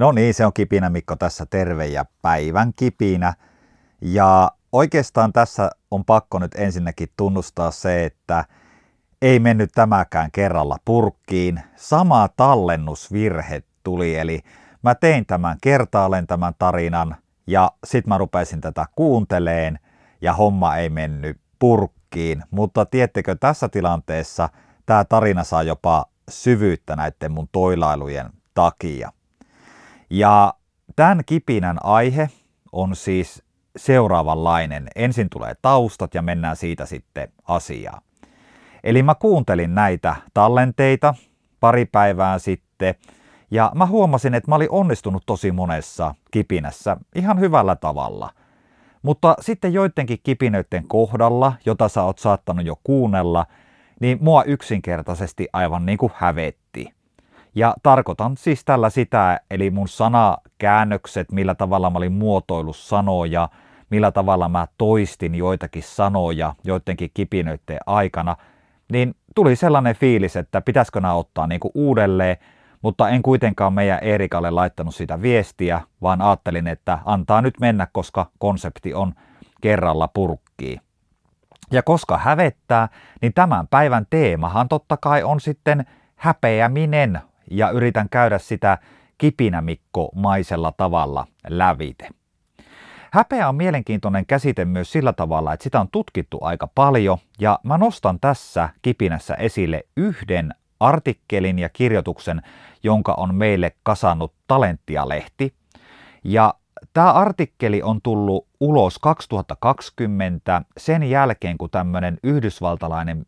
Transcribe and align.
No 0.00 0.12
niin, 0.12 0.34
se 0.34 0.46
on 0.46 0.52
Kipinä 0.52 0.90
Mikko 0.90 1.16
tässä 1.16 1.46
terve 1.46 1.86
ja 1.86 2.04
päivän 2.22 2.72
kipinä. 2.76 3.34
Ja 4.00 4.50
oikeastaan 4.72 5.32
tässä 5.32 5.70
on 5.90 6.04
pakko 6.04 6.38
nyt 6.38 6.54
ensinnäkin 6.54 7.08
tunnustaa 7.16 7.70
se, 7.70 8.04
että 8.04 8.44
ei 9.22 9.38
mennyt 9.38 9.70
tämäkään 9.74 10.30
kerralla 10.30 10.76
purkkiin. 10.84 11.60
Sama 11.76 12.28
tallennusvirhe 12.36 13.62
tuli, 13.82 14.16
eli 14.16 14.40
mä 14.82 14.94
tein 14.94 15.26
tämän 15.26 15.56
kertaalleen 15.62 16.26
tämän 16.26 16.54
tarinan 16.58 17.16
ja 17.46 17.72
sit 17.84 18.06
mä 18.06 18.18
rupesin 18.18 18.60
tätä 18.60 18.86
kuunteleen 18.96 19.78
ja 20.20 20.32
homma 20.32 20.76
ei 20.76 20.90
mennyt 20.90 21.40
purkkiin. 21.58 22.42
Mutta 22.50 22.86
tiettekö, 22.86 23.34
tässä 23.34 23.68
tilanteessa 23.68 24.48
tämä 24.86 25.04
tarina 25.04 25.44
saa 25.44 25.62
jopa 25.62 26.04
syvyyttä 26.28 26.96
näiden 26.96 27.32
mun 27.32 27.48
toilailujen 27.52 28.30
takia. 28.54 29.12
Ja 30.10 30.54
tämän 30.96 31.20
kipinän 31.26 31.78
aihe 31.84 32.28
on 32.72 32.96
siis 32.96 33.42
seuraavanlainen. 33.76 34.88
Ensin 34.96 35.30
tulee 35.30 35.54
taustat 35.62 36.14
ja 36.14 36.22
mennään 36.22 36.56
siitä 36.56 36.86
sitten 36.86 37.28
asiaan. 37.48 38.02
Eli 38.84 39.02
mä 39.02 39.14
kuuntelin 39.14 39.74
näitä 39.74 40.16
tallenteita 40.34 41.14
pari 41.60 41.86
päivää 41.86 42.38
sitten 42.38 42.94
ja 43.50 43.72
mä 43.74 43.86
huomasin, 43.86 44.34
että 44.34 44.50
mä 44.50 44.54
olin 44.54 44.70
onnistunut 44.70 45.22
tosi 45.26 45.52
monessa 45.52 46.14
kipinässä 46.30 46.96
ihan 47.14 47.40
hyvällä 47.40 47.76
tavalla. 47.76 48.30
Mutta 49.02 49.34
sitten 49.40 49.72
joidenkin 49.72 50.18
kipinöiden 50.22 50.88
kohdalla, 50.88 51.52
jota 51.66 51.88
sä 51.88 52.02
oot 52.02 52.18
saattanut 52.18 52.66
jo 52.66 52.76
kuunnella, 52.84 53.46
niin 54.00 54.18
mua 54.20 54.42
yksinkertaisesti 54.42 55.48
aivan 55.52 55.86
niin 55.86 55.98
kuin 55.98 56.12
hävetti. 56.14 56.59
Ja 57.54 57.74
tarkoitan 57.82 58.36
siis 58.36 58.64
tällä 58.64 58.90
sitä, 58.90 59.40
eli 59.50 59.70
mun 59.70 59.88
sanakäännökset, 59.88 61.32
millä 61.32 61.54
tavalla 61.54 61.90
mä 61.90 61.98
olin 61.98 62.12
muotoillut 62.12 62.76
sanoja, 62.76 63.48
millä 63.90 64.12
tavalla 64.12 64.48
mä 64.48 64.66
toistin 64.78 65.34
joitakin 65.34 65.82
sanoja 65.82 66.54
joidenkin 66.64 67.10
kipinöiden 67.14 67.78
aikana, 67.86 68.36
niin 68.92 69.14
tuli 69.34 69.56
sellainen 69.56 69.94
fiilis, 69.94 70.36
että 70.36 70.60
pitäisikö 70.60 71.00
nämä 71.00 71.14
ottaa 71.14 71.46
niin 71.46 71.60
kuin 71.60 71.72
uudelleen, 71.74 72.36
mutta 72.82 73.08
en 73.08 73.22
kuitenkaan 73.22 73.72
meidän 73.72 73.98
Erikalle 74.02 74.50
laittanut 74.50 74.94
sitä 74.94 75.22
viestiä, 75.22 75.80
vaan 76.02 76.22
ajattelin, 76.22 76.66
että 76.66 76.98
antaa 77.04 77.42
nyt 77.42 77.54
mennä, 77.60 77.86
koska 77.92 78.26
konsepti 78.38 78.94
on 78.94 79.14
kerralla 79.60 80.08
purkkii. 80.08 80.80
Ja 81.72 81.82
koska 81.82 82.18
hävettää, 82.18 82.88
niin 83.22 83.32
tämän 83.34 83.68
päivän 83.68 84.06
teemahan 84.10 84.68
totta 84.68 84.96
kai 84.96 85.22
on 85.22 85.40
sitten 85.40 85.86
häpeäminen 86.16 87.20
ja 87.50 87.70
yritän 87.70 88.08
käydä 88.08 88.38
sitä 88.38 88.78
kipinämikko-maisella 89.18 90.72
tavalla 90.76 91.26
lävite. 91.48 92.08
Häpeä 93.12 93.48
on 93.48 93.54
mielenkiintoinen 93.54 94.26
käsite 94.26 94.64
myös 94.64 94.92
sillä 94.92 95.12
tavalla, 95.12 95.52
että 95.52 95.64
sitä 95.64 95.80
on 95.80 95.88
tutkittu 95.92 96.38
aika 96.40 96.66
paljon 96.74 97.18
ja 97.40 97.58
mä 97.62 97.78
nostan 97.78 98.20
tässä 98.20 98.68
kipinässä 98.82 99.34
esille 99.34 99.84
yhden 99.96 100.54
artikkelin 100.80 101.58
ja 101.58 101.68
kirjoituksen, 101.68 102.42
jonka 102.82 103.14
on 103.14 103.34
meille 103.34 103.72
kasannut 103.82 104.34
Talenttia-lehti. 104.46 105.54
Ja 106.24 106.54
tämä 106.92 107.12
artikkeli 107.12 107.82
on 107.82 108.02
tullut 108.02 108.46
ulos 108.60 108.98
2020 108.98 110.62
sen 110.76 111.02
jälkeen, 111.02 111.58
kun 111.58 111.70
tämmöinen 111.70 112.18
yhdysvaltalainen, 112.22 113.26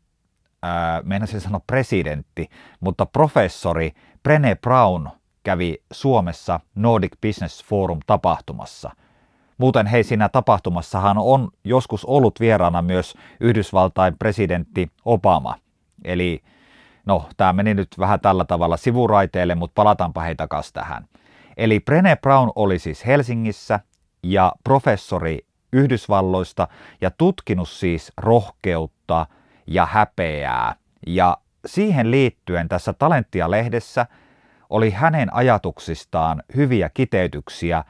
ää, 0.62 1.02
meinasin 1.04 1.40
sanoa 1.40 1.60
presidentti, 1.66 2.48
mutta 2.80 3.06
professori 3.06 3.92
Brené 4.28 4.56
Brown 4.60 5.08
kävi 5.42 5.82
Suomessa 5.92 6.60
Nordic 6.74 7.12
Business 7.20 7.64
Forum 7.64 8.00
tapahtumassa. 8.06 8.90
Muuten 9.58 9.86
hei 9.86 10.04
siinä 10.04 10.28
tapahtumassahan 10.28 11.18
on 11.18 11.48
joskus 11.64 12.04
ollut 12.04 12.40
vieraana 12.40 12.82
myös 12.82 13.14
Yhdysvaltain 13.40 14.18
presidentti 14.18 14.90
Obama. 15.04 15.54
Eli 16.04 16.42
no, 17.06 17.28
tämä 17.36 17.52
meni 17.52 17.74
nyt 17.74 17.88
vähän 17.98 18.20
tällä 18.20 18.44
tavalla 18.44 18.76
sivuraiteelle, 18.76 19.54
mutta 19.54 19.74
palataanpa 19.74 20.20
hei 20.20 20.34
takaisin 20.34 20.72
tähän. 20.72 21.04
Eli 21.56 21.78
Brené 21.90 22.16
Brown 22.20 22.52
oli 22.56 22.78
siis 22.78 23.06
Helsingissä 23.06 23.80
ja 24.22 24.52
professori 24.64 25.38
Yhdysvalloista 25.72 26.68
ja 27.00 27.10
tutkinut 27.10 27.68
siis 27.68 28.12
rohkeutta 28.16 29.26
ja 29.66 29.86
häpeää. 29.86 30.74
Ja 31.06 31.36
siihen 31.66 32.10
liittyen 32.10 32.68
tässä 32.68 32.92
Talenttia-lehdessä 32.92 34.06
oli 34.70 34.90
hänen 34.90 35.34
ajatuksistaan 35.34 36.42
hyviä 36.56 36.90
kiteytyksiä, 36.94 37.84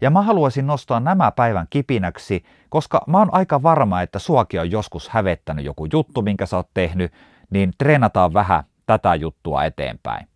ja 0.00 0.10
mä 0.10 0.22
haluaisin 0.22 0.66
nostaa 0.66 1.00
nämä 1.00 1.30
päivän 1.30 1.66
kipinäksi, 1.70 2.44
koska 2.68 3.04
mä 3.06 3.18
oon 3.18 3.28
aika 3.32 3.62
varma, 3.62 4.02
että 4.02 4.18
suakin 4.18 4.60
on 4.60 4.70
joskus 4.70 5.08
hävettänyt 5.08 5.64
joku 5.64 5.86
juttu, 5.92 6.22
minkä 6.22 6.46
sä 6.46 6.56
oot 6.56 6.68
tehnyt, 6.74 7.12
niin 7.50 7.72
treenataan 7.78 8.34
vähän 8.34 8.64
tätä 8.86 9.14
juttua 9.14 9.64
eteenpäin. 9.64 10.28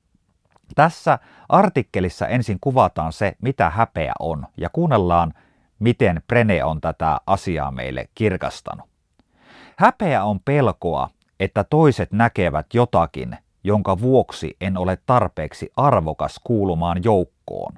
Tässä 0.74 1.18
artikkelissa 1.48 2.26
ensin 2.26 2.58
kuvataan 2.60 3.12
se, 3.12 3.36
mitä 3.42 3.70
häpeä 3.70 4.12
on, 4.18 4.46
ja 4.56 4.68
kuunnellaan, 4.72 5.34
miten 5.78 6.22
Prene 6.28 6.64
on 6.64 6.80
tätä 6.80 7.20
asiaa 7.26 7.70
meille 7.70 8.08
kirkastanut. 8.14 8.88
Häpeä 9.78 10.24
on 10.24 10.40
pelkoa, 10.40 11.10
että 11.40 11.64
toiset 11.64 12.12
näkevät 12.12 12.66
jotakin, 12.74 13.36
jonka 13.64 14.00
vuoksi 14.00 14.56
en 14.60 14.76
ole 14.76 14.98
tarpeeksi 15.06 15.72
arvokas 15.76 16.40
kuulumaan 16.44 17.04
joukkoon. 17.04 17.72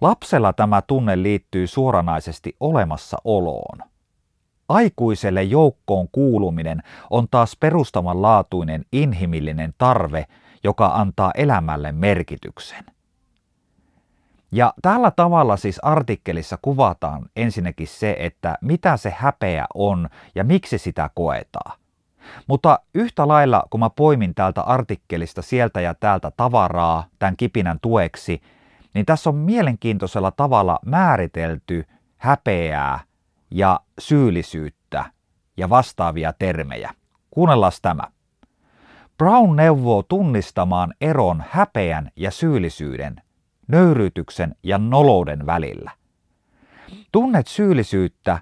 Lapsella 0.00 0.52
tämä 0.52 0.82
tunne 0.82 1.22
liittyy 1.22 1.66
suoranaisesti 1.66 2.56
olemassaoloon. 2.60 3.78
Aikuiselle 4.68 5.42
joukkoon 5.42 6.08
kuuluminen 6.12 6.82
on 7.10 7.28
taas 7.30 7.56
perustavanlaatuinen 7.60 8.84
inhimillinen 8.92 9.74
tarve, 9.78 10.24
joka 10.64 10.86
antaa 10.86 11.30
elämälle 11.34 11.92
merkityksen. 11.92 12.95
Ja 14.52 14.74
tällä 14.82 15.10
tavalla 15.10 15.56
siis 15.56 15.78
artikkelissa 15.82 16.58
kuvataan 16.62 17.26
ensinnäkin 17.36 17.88
se, 17.88 18.16
että 18.18 18.58
mitä 18.60 18.96
se 18.96 19.14
häpeä 19.16 19.66
on 19.74 20.08
ja 20.34 20.44
miksi 20.44 20.78
sitä 20.78 21.10
koetaan. 21.14 21.78
Mutta 22.46 22.78
yhtä 22.94 23.28
lailla, 23.28 23.62
kun 23.70 23.80
mä 23.80 23.90
poimin 23.90 24.34
täältä 24.34 24.60
artikkelista 24.60 25.42
sieltä 25.42 25.80
ja 25.80 25.94
täältä 25.94 26.32
tavaraa 26.36 27.06
tämän 27.18 27.36
kipinän 27.36 27.78
tueksi, 27.82 28.42
niin 28.94 29.06
tässä 29.06 29.30
on 29.30 29.36
mielenkiintoisella 29.36 30.30
tavalla 30.30 30.78
määritelty 30.86 31.84
häpeää 32.16 33.00
ja 33.50 33.80
syyllisyyttä 33.98 35.04
ja 35.56 35.70
vastaavia 35.70 36.32
termejä. 36.32 36.94
Kuunnellaan 37.30 37.72
tämä. 37.82 38.02
Brown 39.18 39.56
neuvoo 39.56 40.02
tunnistamaan 40.02 40.94
eron 41.00 41.44
häpeän 41.50 42.10
ja 42.16 42.30
syyllisyyden, 42.30 43.22
nöyryytyksen 43.68 44.54
ja 44.62 44.78
nolouden 44.78 45.46
välillä. 45.46 45.90
Tunnet 47.12 47.46
syyllisyyttä, 47.46 48.38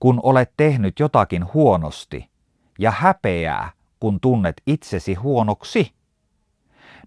kun 0.00 0.20
olet 0.22 0.52
tehnyt 0.56 1.00
jotakin 1.00 1.52
huonosti, 1.54 2.30
ja 2.78 2.90
häpeää, 2.90 3.70
kun 4.00 4.20
tunnet 4.20 4.62
itsesi 4.66 5.14
huonoksi. 5.14 5.92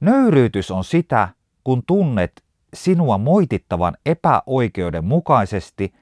Nöyryytys 0.01 0.71
on 0.71 0.83
sitä, 0.83 1.29
kun 1.63 1.83
tunnet 1.87 2.43
sinua 2.73 3.17
moitittavan 3.17 3.97
epäoikeudenmukaisesti, 4.05 5.93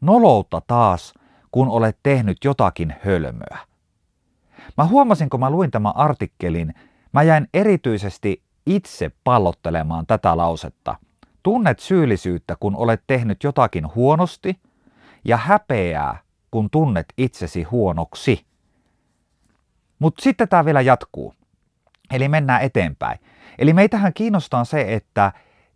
noloutta 0.00 0.62
taas, 0.66 1.14
kun 1.50 1.68
olet 1.68 1.98
tehnyt 2.02 2.44
jotakin 2.44 2.94
hölmöä. 3.04 3.58
Mä 4.76 4.84
huomasin, 4.84 5.30
kun 5.30 5.40
mä 5.40 5.50
luin 5.50 5.70
tämän 5.70 5.96
artikkelin, 5.96 6.74
mä 7.12 7.22
jäin 7.22 7.48
erityisesti 7.54 8.42
itse 8.66 9.10
pallottelemaan 9.24 10.06
tätä 10.06 10.36
lausetta. 10.36 10.96
Tunnet 11.42 11.78
syyllisyyttä, 11.78 12.56
kun 12.60 12.76
olet 12.76 13.02
tehnyt 13.06 13.44
jotakin 13.44 13.94
huonosti, 13.94 14.60
ja 15.24 15.36
häpeää, 15.36 16.18
kun 16.50 16.70
tunnet 16.70 17.06
itsesi 17.18 17.62
huonoksi. 17.62 18.46
Mutta 19.98 20.22
sitten 20.22 20.48
tämä 20.48 20.64
vielä 20.64 20.80
jatkuu. 20.80 21.34
Eli 22.10 22.28
mennään 22.28 22.62
eteenpäin. 22.62 23.18
Eli 23.58 23.72
meitähän 23.72 24.12
kiinnostaa 24.14 24.64
se, 24.64 24.94
että 24.94 25.32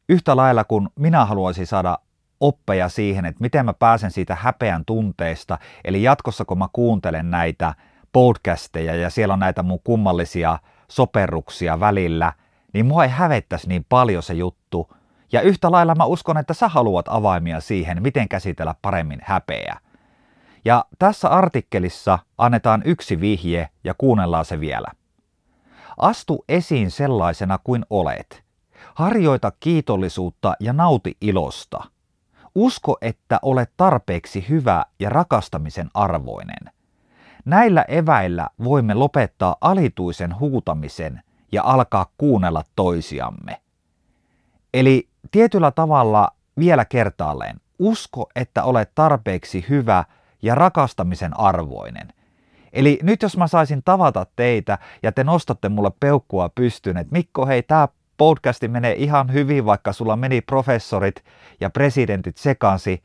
yhtä 0.08 0.36
lailla 0.36 0.64
kun 0.64 0.90
minä 0.98 1.24
haluaisin 1.24 1.66
saada 1.66 1.98
oppeja 2.40 2.88
siihen, 2.88 3.24
että 3.24 3.40
miten 3.40 3.64
mä 3.64 3.72
pääsen 3.72 4.10
siitä 4.10 4.34
häpeän 4.34 4.84
tunteesta, 4.84 5.58
eli 5.84 6.02
jatkossa 6.02 6.44
kun 6.44 6.58
mä 6.58 6.68
kuuntelen 6.72 7.30
näitä 7.30 7.74
podcasteja 8.12 8.96
ja 8.96 9.10
siellä 9.10 9.34
on 9.34 9.40
näitä 9.40 9.62
mun 9.62 9.80
kummallisia 9.84 10.58
soperruksia 10.90 11.80
välillä, 11.80 12.32
niin 12.72 12.86
mua 12.86 13.04
ei 13.04 13.10
hävettäisi 13.10 13.68
niin 13.68 13.86
paljon 13.88 14.22
se 14.22 14.34
juttu. 14.34 14.95
Ja 15.32 15.40
yhtä 15.40 15.70
lailla 15.70 15.94
mä 15.94 16.04
uskon, 16.04 16.38
että 16.38 16.54
sä 16.54 16.68
haluat 16.68 17.08
avaimia 17.08 17.60
siihen, 17.60 18.02
miten 18.02 18.28
käsitellä 18.28 18.74
paremmin 18.82 19.20
häpeää. 19.22 19.78
Ja 20.64 20.84
tässä 20.98 21.28
artikkelissa 21.28 22.18
annetaan 22.38 22.82
yksi 22.84 23.20
vihje 23.20 23.68
ja 23.84 23.94
kuunnellaan 23.98 24.44
se 24.44 24.60
vielä. 24.60 24.88
Astu 25.98 26.44
esiin 26.48 26.90
sellaisena 26.90 27.58
kuin 27.64 27.86
olet. 27.90 28.44
Harjoita 28.94 29.52
kiitollisuutta 29.60 30.54
ja 30.60 30.72
nauti 30.72 31.16
ilosta. 31.20 31.84
Usko, 32.54 32.96
että 33.00 33.38
olet 33.42 33.72
tarpeeksi 33.76 34.46
hyvä 34.48 34.84
ja 35.00 35.10
rakastamisen 35.10 35.90
arvoinen. 35.94 36.72
Näillä 37.44 37.84
eväillä 37.88 38.48
voimme 38.64 38.94
lopettaa 38.94 39.56
alituisen 39.60 40.38
huutamisen 40.38 41.22
ja 41.52 41.62
alkaa 41.64 42.06
kuunnella 42.18 42.62
toisiamme. 42.76 43.60
Eli 44.74 45.08
tietyllä 45.30 45.70
tavalla 45.70 46.28
vielä 46.58 46.84
kertaalleen, 46.84 47.56
usko, 47.78 48.28
että 48.36 48.64
olet 48.64 48.90
tarpeeksi 48.94 49.66
hyvä 49.68 50.04
ja 50.42 50.54
rakastamisen 50.54 51.40
arvoinen. 51.40 52.12
Eli 52.72 52.98
nyt 53.02 53.22
jos 53.22 53.36
mä 53.36 53.46
saisin 53.46 53.82
tavata 53.84 54.26
teitä 54.36 54.78
ja 55.02 55.12
te 55.12 55.24
nostatte 55.24 55.68
mulle 55.68 55.90
peukkua 56.00 56.48
pystyyn, 56.48 56.96
että 56.96 57.12
Mikko, 57.12 57.46
hei, 57.46 57.62
tämä 57.62 57.88
podcasti 58.16 58.68
menee 58.68 58.94
ihan 58.94 59.32
hyvin, 59.32 59.64
vaikka 59.64 59.92
sulla 59.92 60.16
meni 60.16 60.40
professorit 60.40 61.24
ja 61.60 61.70
presidentit 61.70 62.36
sekansi, 62.36 63.02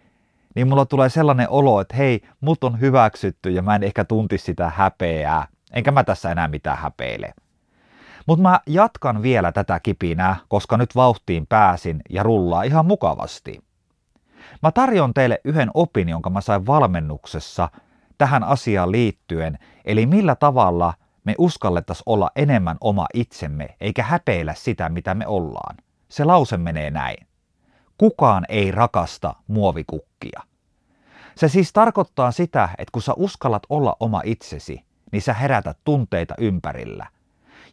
niin 0.55 0.67
mulla 0.67 0.85
tulee 0.85 1.09
sellainen 1.09 1.49
olo, 1.49 1.81
että 1.81 1.95
hei, 1.95 2.21
mut 2.41 2.63
on 2.63 2.79
hyväksytty 2.79 3.49
ja 3.49 3.61
mä 3.61 3.75
en 3.75 3.83
ehkä 3.83 4.03
tunti 4.03 4.37
sitä 4.37 4.69
häpeää. 4.69 5.47
Enkä 5.73 5.91
mä 5.91 6.03
tässä 6.03 6.31
enää 6.31 6.47
mitään 6.47 6.77
häpeile. 6.77 7.33
Mutta 8.27 8.43
mä 8.43 8.59
jatkan 8.67 9.21
vielä 9.21 9.51
tätä 9.51 9.79
kipinää, 9.79 10.35
koska 10.47 10.77
nyt 10.77 10.95
vauhtiin 10.95 11.47
pääsin 11.47 12.01
ja 12.09 12.23
rullaa 12.23 12.63
ihan 12.63 12.85
mukavasti. 12.85 13.63
Mä 14.63 14.71
tarjon 14.71 15.13
teille 15.13 15.41
yhden 15.43 15.71
opin, 15.73 16.09
jonka 16.09 16.29
mä 16.29 16.41
sain 16.41 16.67
valmennuksessa 16.67 17.69
tähän 18.17 18.43
asiaan 18.43 18.91
liittyen, 18.91 19.59
eli 19.85 20.05
millä 20.05 20.35
tavalla 20.35 20.93
me 21.23 21.35
uskallettaisiin 21.37 22.03
olla 22.05 22.31
enemmän 22.35 22.77
oma 22.81 23.05
itsemme, 23.13 23.75
eikä 23.81 24.03
häpeillä 24.03 24.53
sitä, 24.53 24.89
mitä 24.89 25.13
me 25.13 25.27
ollaan. 25.27 25.77
Se 26.09 26.23
lause 26.23 26.57
menee 26.57 26.91
näin. 26.91 27.27
Kukaan 27.97 28.45
ei 28.49 28.71
rakasta 28.71 29.35
muovikukkia. 29.47 30.41
Se 31.35 31.47
siis 31.47 31.73
tarkoittaa 31.73 32.31
sitä, 32.31 32.69
että 32.77 32.91
kun 32.91 33.01
sä 33.01 33.13
uskallat 33.17 33.63
olla 33.69 33.95
oma 33.99 34.21
itsesi, 34.25 34.85
niin 35.11 35.21
sä 35.21 35.33
herätät 35.33 35.77
tunteita 35.83 36.35
ympärillä. 36.37 37.07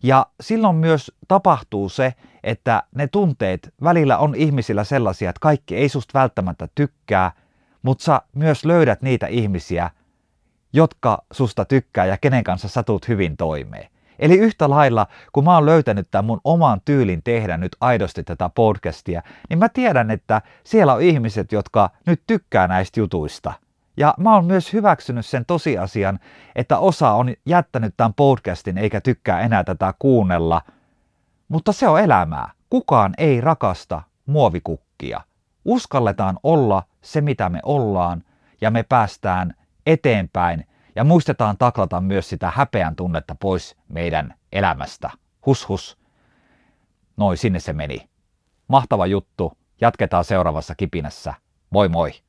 Ja 0.03 0.27
silloin 0.41 0.77
myös 0.77 1.13
tapahtuu 1.29 1.89
se, 1.89 2.15
että 2.45 2.83
ne 2.95 3.07
tunteet 3.07 3.75
välillä 3.83 4.19
on 4.19 4.35
ihmisillä 4.35 4.85
sellaisia, 4.85 5.31
että 5.31 5.41
kaikki 5.41 5.77
ei 5.77 5.89
susta 5.89 6.19
välttämättä 6.19 6.69
tykkää, 6.75 7.33
mutta 7.83 8.05
sä 8.05 8.21
myös 8.35 8.65
löydät 8.65 9.03
niitä 9.03 9.27
ihmisiä, 9.27 9.91
jotka 10.73 11.25
susta 11.33 11.65
tykkää 11.65 12.07
ja 12.07 12.17
kenen 12.17 12.45
kanssa 12.45 12.69
satut 12.69 13.09
hyvin 13.09 13.37
toimeen. 13.37 13.91
Eli 14.19 14.39
yhtä 14.39 14.71
lailla, 14.71 15.07
kun 15.33 15.45
mä 15.45 15.55
oon 15.55 15.67
löytänyt 15.67 16.09
tämän 16.11 16.25
mun 16.25 16.41
oman 16.45 16.81
tyylin 16.85 17.23
tehdä 17.23 17.57
nyt 17.57 17.77
aidosti 17.81 18.25
tätä 18.25 18.49
podcastia, 18.49 19.23
niin 19.49 19.59
mä 19.59 19.69
tiedän, 19.69 20.11
että 20.11 20.43
siellä 20.65 20.95
on 20.95 21.03
ihmiset, 21.03 21.53
jotka 21.53 21.91
nyt 22.07 22.23
tykkää 22.27 22.69
näistä 22.69 23.01
jutuista. 23.01 23.53
Ja 23.99 24.15
mä 24.19 24.35
oon 24.35 24.45
myös 24.45 24.73
hyväksynyt 24.73 25.27
sen 25.27 25.47
tosiasian, 25.47 26.19
että 26.57 26.79
osa 26.79 27.13
on 27.13 27.35
jättänyt 27.47 27.95
tämän 27.97 28.15
podcastin 28.15 28.79
eikä 28.79 29.01
tykkää 29.01 29.41
enää 29.41 29.65
tätä 29.65 29.95
kuunnella. 29.99 30.63
Mutta 31.49 31.73
se 31.73 31.89
on 31.89 32.01
elämää. 32.01 32.51
Kukaan 32.71 33.15
ei 33.19 33.41
rakasta 33.41 34.03
muovikukkia. 34.27 35.21
Uskalletaan 35.65 36.39
olla 36.43 36.83
se, 37.03 37.21
mitä 37.21 37.49
me 37.49 37.61
ollaan, 37.63 38.25
ja 38.61 38.71
me 38.71 38.83
päästään 38.83 39.55
eteenpäin 39.87 40.67
ja 40.97 41.05
muistetaan 41.05 41.57
taklata 41.59 42.01
myös 42.01 42.29
sitä 42.29 42.53
häpeän 42.55 42.97
tunnetta 42.97 43.37
pois 43.41 43.77
meidän 43.89 44.35
elämästä. 44.53 45.11
Hus 45.47 45.69
hus. 45.69 45.99
Noi, 47.17 47.37
sinne 47.37 47.61
se 47.61 47.73
meni. 47.73 48.09
Mahtava 48.69 49.07
juttu. 49.07 49.53
Jatketaan 49.81 50.25
seuraavassa 50.25 50.75
kipinässä. 50.75 51.35
Moi 51.71 51.89
moi! 51.89 52.28